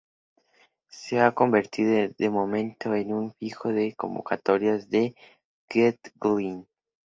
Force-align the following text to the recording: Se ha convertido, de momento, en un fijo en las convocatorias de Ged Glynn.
Se 0.89 1.21
ha 1.21 1.31
convertido, 1.31 2.11
de 2.17 2.29
momento, 2.31 2.95
en 2.95 3.13
un 3.13 3.33
fijo 3.35 3.69
en 3.69 3.75
las 3.85 3.95
convocatorias 3.95 4.89
de 4.89 5.13
Ged 5.69 5.97
Glynn. 6.19 6.65